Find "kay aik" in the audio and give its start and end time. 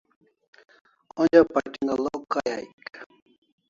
2.31-2.91